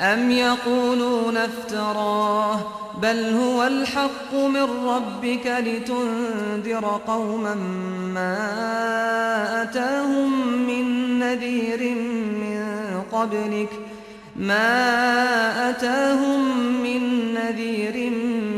[0.00, 2.60] أم يقولون افتراه
[3.02, 7.54] بل هو الحق من ربك لتنذر قوما
[8.14, 11.94] ما أتاهم من نذير
[12.42, 13.70] من قبلك
[14.36, 16.42] ما أتاهم
[16.82, 18.10] من نذير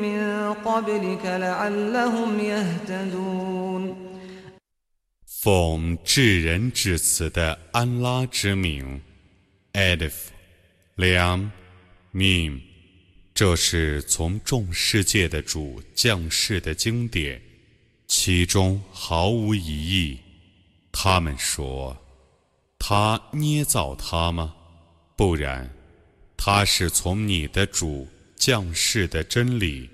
[0.02, 4.06] من قبلك لعلهم يهتدون
[5.46, 9.00] 奉至仁至慈的安拉之名，
[9.74, 10.30] Alif，
[11.01, 11.51] 梁
[12.11, 12.61] 命
[13.33, 17.41] 这是从众世界的主降世的经典，
[18.07, 20.19] 其中毫无疑义。
[20.91, 21.97] 他们说
[22.77, 24.53] ：“他捏造他吗？
[25.15, 25.67] 不然，
[26.37, 29.89] 他是从你的主降世的真理，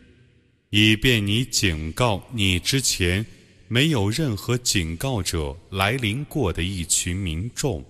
[0.71, 3.25] 以便你警告你之前。”
[3.69, 7.83] 没有任何警告者来临过的一群民众，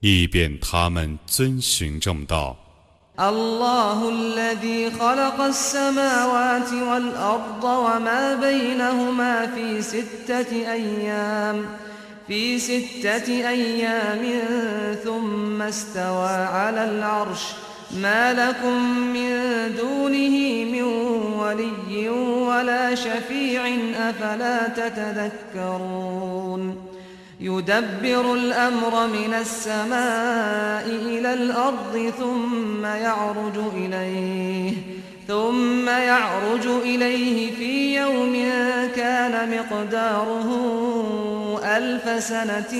[0.00, 2.56] 以便他们遵循正道。
[3.20, 11.66] الله الذي خلق السماوات والأرض وما بينهما في ستة أيام
[12.28, 14.40] في ستة أيام
[15.04, 17.40] ثم استوى على العرش
[18.00, 19.30] ما لكم من
[19.76, 20.82] دونه من
[21.38, 26.12] ولي ولا شفيع أفلا تتذكرون
[27.40, 34.72] يدبر الأمر من السماء إلى الأرض ثم يعرج إليه
[35.26, 38.32] ثم يعرج إليه في يوم
[38.96, 40.48] كان مقداره
[41.64, 42.74] ألف سنة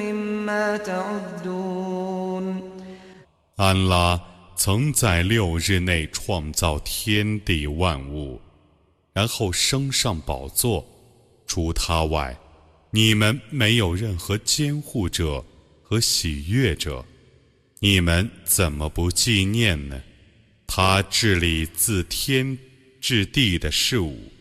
[0.00, 2.62] مما تعدون
[3.56, 4.20] 安拉
[4.56, 8.40] 曾在六日内创造天地万物，
[9.12, 10.84] 然后升上宝座。
[11.46, 12.36] 除他外，
[12.95, 15.43] 你们没有任何监护者
[15.81, 17.03] 和喜悦者。
[17.79, 19.99] 你们怎么不纪念呢？
[20.67, 22.55] 他治理自天
[23.01, 24.31] 至地的事物，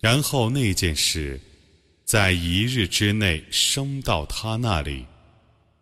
[0.00, 1.38] 然后那件事
[2.06, 5.04] 在一日之内升到他那里，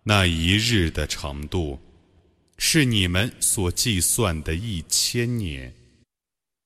[0.03, 1.78] 那一日的长度。
[2.59, 5.73] 是你们所计算的一千年。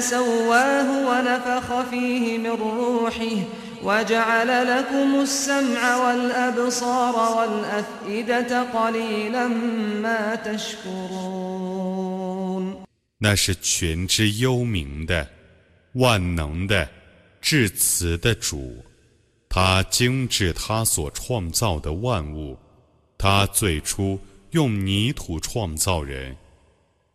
[0.00, 3.36] سواه ونفخ فيه من روحه
[3.82, 4.48] وجعل
[4.78, 9.48] لكم السمع والأبصار والأفئدة قليلا
[10.02, 11.66] ما تشكرون
[13.18, 15.28] 那是全知幽冥的、
[15.92, 16.88] 万能的、
[17.42, 18.82] 至慈的主，
[19.50, 22.56] 他精致他所创造的万物。
[23.18, 24.18] 他最初
[24.52, 26.34] 用泥土创造人。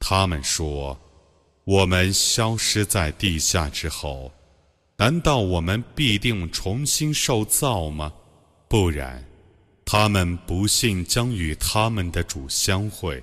[0.00, 0.98] 他们说
[1.64, 4.32] ：“我们消失在地下之后，
[4.96, 8.10] 难道我们必定重新受造吗？
[8.68, 9.22] 不然，
[9.84, 13.22] 他们不信将与他们的主相会。”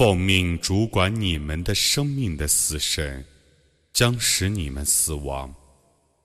[0.00, 3.22] 奉命主管你们的生命的死神，
[3.92, 5.54] 将使你们死亡。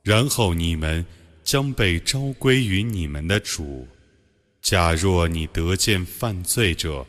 [0.01, 1.05] 然后你们
[1.43, 3.85] 将被召归于你们的主。
[4.61, 7.05] 假若你得见犯罪者，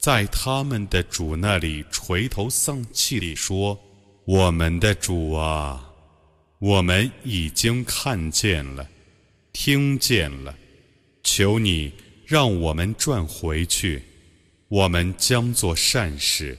[0.00, 3.78] 在他们的主那里垂头丧气地说
[4.26, 5.92] ：“我们的主啊，
[6.58, 8.84] 我们已经看见了，
[9.52, 10.56] 听见了，
[11.22, 11.92] 求你
[12.26, 14.02] 让我们转回去，
[14.70, 16.56] 我们将做善事。”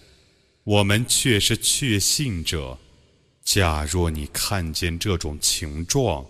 [0.64, 2.78] 我们却是确信者。
[3.44, 6.24] 假若你看见这种情状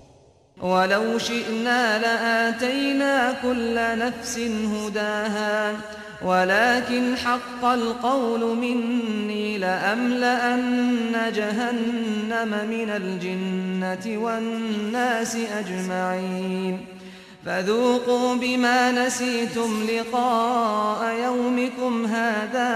[17.44, 22.70] ，فذوقوا بما نسيتم لقاء يومكم هذا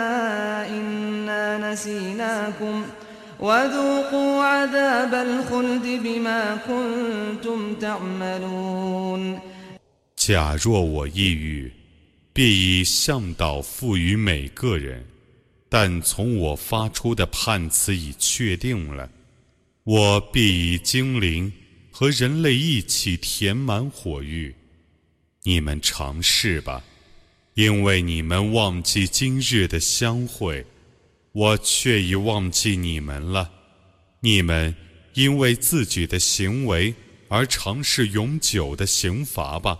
[0.71, 2.85] إنا نسيناكم
[3.41, 9.41] وذوقوا عذاب الخلد بما كنتم تعملون
[10.17, 11.73] 假若我抑郁，
[12.35, 15.07] 必以向导赋予每个人，
[15.71, 19.09] 但从我发出的判词已确定了，
[19.85, 21.51] 我必以精灵。
[21.98, 24.54] 和人类一起填满火域，
[25.44, 26.84] 你们尝试吧，
[27.54, 30.66] 因为你们忘记今日的相会，
[31.32, 33.50] 我却已忘记你们了。
[34.20, 34.76] 你们
[35.14, 36.94] 因为自己的行为
[37.30, 39.80] 而尝试永久的刑罚吧。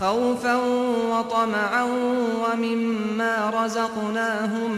[0.00, 0.56] خوفا
[1.10, 1.82] وطمعا
[2.44, 4.76] ومما رزقناهم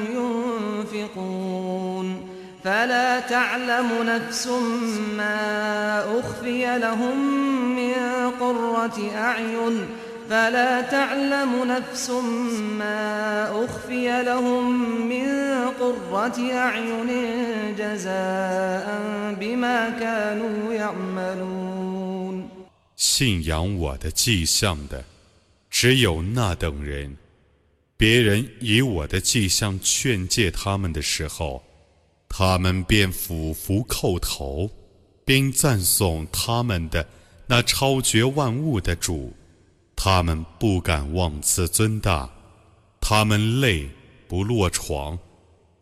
[0.94, 2.28] ينفقون.
[2.64, 4.48] فلا تعلم نفس
[5.16, 7.16] ما أخفي لهم
[7.76, 7.94] من
[8.40, 9.86] قرة أعين.
[10.30, 12.10] فلا تعلم نفس
[12.78, 15.28] ما أخفي لهم من
[15.80, 17.10] قرة أعين
[17.78, 19.00] جزاء
[19.40, 21.69] بما كانوا يعملون.
[23.00, 25.02] 信仰我的迹象的，
[25.70, 27.16] 只有那等人。
[27.96, 31.64] 别人以我的迹象劝诫他们的时候，
[32.28, 34.70] 他们便俯伏叩头，
[35.24, 37.08] 并赞颂他们的
[37.46, 39.32] 那超绝万物的主。
[39.96, 42.30] 他们不敢妄自尊大，
[43.00, 43.88] 他们累
[44.28, 45.18] 不落床，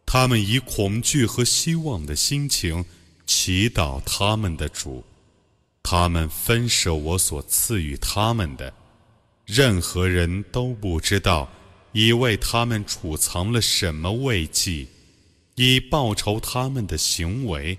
[0.07, 2.85] 他们以恐惧和希望的心情
[3.27, 5.03] 祈祷他们的主。
[5.83, 8.73] 他们分舍我所赐予他们的，
[9.47, 11.49] 任何人都不知道，
[11.93, 14.87] 已为他们储藏了什么慰藉，
[15.55, 17.79] 以报仇他们的行为。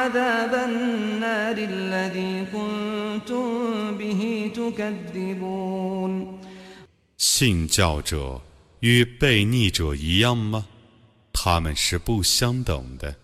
[0.00, 6.38] عذاب النار الذي كنتم به تكذبون
[7.18, 8.40] 信教者
[8.80, 10.66] 与悖逆者一样吗？
[11.32, 13.14] 他们是不相等的。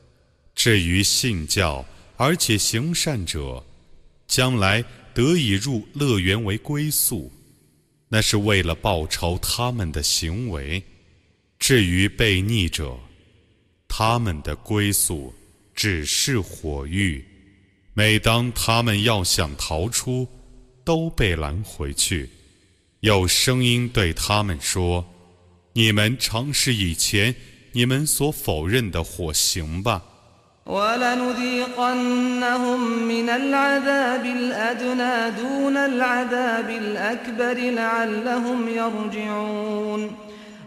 [0.55, 1.85] 至于信教
[2.17, 3.65] 而且行善者，
[4.27, 4.85] 将来
[5.15, 7.31] 得以入乐园为归宿，
[8.09, 10.83] 那是为了报仇他们的行为。
[11.59, 12.99] 至于被逆者，
[13.89, 15.35] 他们的归宿
[15.78, 17.24] 只是火狱。
[17.94, 20.28] 每当他们要想逃出，
[20.84, 22.30] 都被拦回去。
[23.02, 25.06] 有声音对他们说
[25.74, 27.34] ：“你们尝试以前
[27.74, 30.04] 你们所否认的火刑吧。”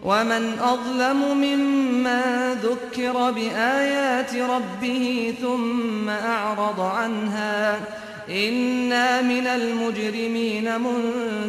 [0.03, 7.81] ومن أظلم ممن ذكر بآيات ربه ثم أعرض عنها
[8.29, 10.81] إنا من المجرمين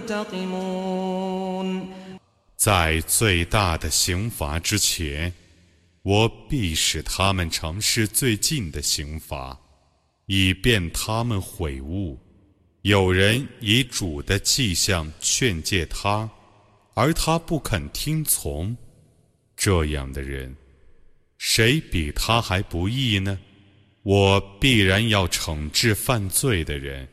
[0.00, 0.86] منتقمون
[2.56, 5.32] 在最大的刑罚之前，
[6.02, 9.58] 我必使他们尝试最近的刑罚，
[10.26, 12.18] 以便他们悔悟。
[12.82, 16.30] 有人以主的迹象劝诫他，
[17.00, 18.76] 而他不肯听从，
[19.56, 20.56] 这样的人，
[21.38, 23.38] 谁比他还不义呢？
[24.02, 27.08] 我必然要惩治犯罪的人。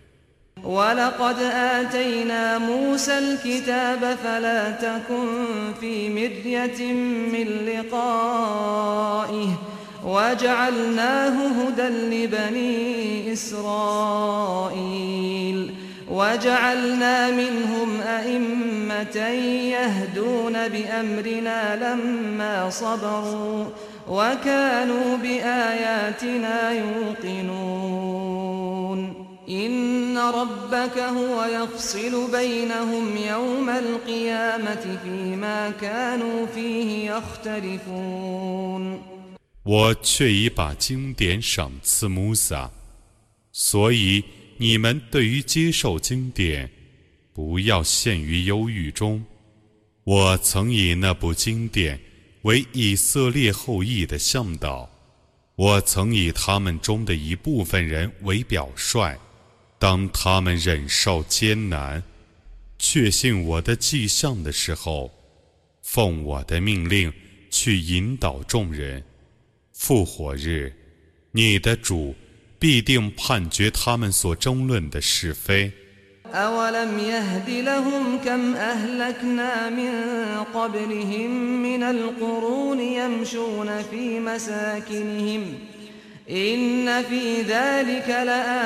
[0.63, 6.93] ولقد آتينا موسى الكتاب فلا تكن في مرية
[7.33, 9.50] من لقائه
[10.05, 14.63] وجعلناه هدى لبني إسرائيل
[16.10, 19.17] وجعلنا منهم أئمة
[19.75, 23.65] يهدون بأمرنا لما صبروا
[24.07, 28.24] وكانوا بآياتنا يوقنون
[29.50, 39.00] إن ربك هو يفصل بينهم يوم القيامة فيما كانوا فيه يختلفون
[39.65, 42.69] 我却已把经典赏赐穆萨，
[43.53, 44.25] 所以
[44.60, 46.68] 你们对于接受经典，
[47.32, 49.24] 不要陷于忧郁中。
[50.02, 52.00] 我曾以那部经典
[52.42, 54.90] 为以色列后裔的向导，
[55.54, 59.16] 我曾以他们中的一部分人为表率。
[59.78, 62.02] 当他们忍受艰难、
[62.80, 65.08] 确信我的迹象的时候，
[65.82, 67.12] 奉我的命令
[67.48, 69.04] 去引导众人。
[69.72, 70.74] 复活日，
[71.30, 72.12] 你的主
[72.60, 75.72] 必定判决他们所争论的是非。
[86.29, 88.57] إن في ذلك لآيات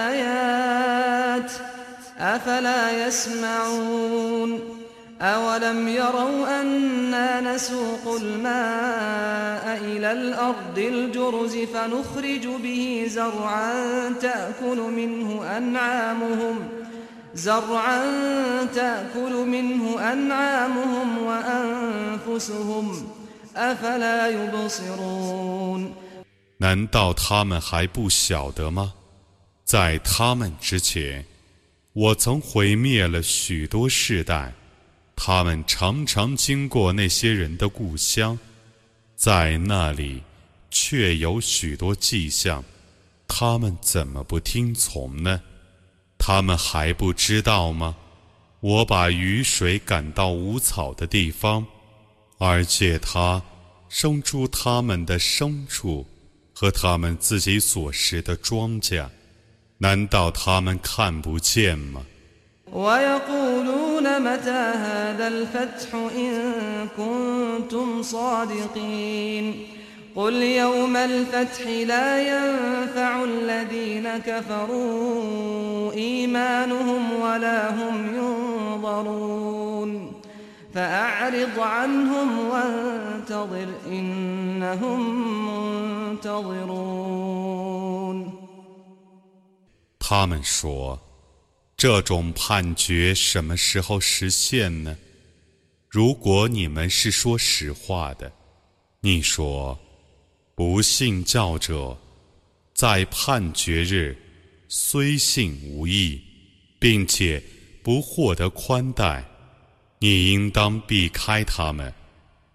[2.19, 4.77] أفلا يسمعون
[5.21, 16.55] أولم يروا أنا نسوق الماء إلى الأرض الجرز فنخرج به زرعا تأكل منه أنعامهم
[17.33, 18.03] زرعا
[18.65, 22.85] تأكل منه أنعامهم وأنفسهم
[23.55, 25.93] أفلا يبصرون
[26.59, 28.93] 难道他们还不晓得吗？
[29.63, 31.25] 在他们之前，
[31.93, 34.53] 我曾毁灭了许多世代。
[35.14, 38.38] 他们常常经过那些人的故乡，
[39.14, 40.22] 在那里
[40.70, 42.64] 却有许多迹象。
[43.28, 45.40] 他们怎么不听从呢？
[46.18, 47.96] 他们还不知道吗？
[48.60, 51.66] 我把雨水赶到无草的地方，
[52.38, 53.42] 而且它
[53.88, 56.06] 生出他们的牲畜。
[56.54, 59.08] 和他们自己所食的庄稼，
[59.78, 62.06] 难道他们看不见吗
[62.73, 66.53] ？ويقولون متى هذا الفتح إن
[66.97, 69.67] كنتم صادقين
[70.15, 80.11] قل يوم الفتح لا ينفع الذين كفروا إيمانهم ولا هم ينظرون
[80.73, 85.27] فأعرض عنهم وانتظر إنهم
[89.99, 90.99] 他们说：“
[91.82, 94.96] 这种判决什么时候实现呢？
[95.88, 98.32] 如果你们是说实话的，
[99.00, 99.76] 你说，
[100.54, 101.98] 不信教者
[102.72, 104.16] 在判决日
[104.68, 106.22] 虽信无益，
[106.78, 107.42] 并且
[107.82, 109.24] 不获得宽待，
[109.98, 111.92] 你应当避开他们，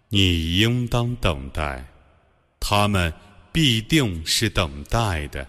[0.07, 1.85] 你应当等待
[2.61, 3.13] 他们。”
[3.51, 5.47] 必定是等待的。